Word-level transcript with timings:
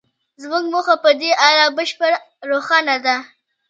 زموږ 0.41 0.63
موخه 0.73 0.95
په 1.03 1.09
دې 1.19 1.31
اړه 1.47 1.65
بشپړه 1.77 2.17
روښانه 2.49 2.95
ده 3.05 3.15